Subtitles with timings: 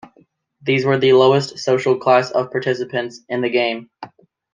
[0.63, 3.87] These were the lowest social class of participants in the games.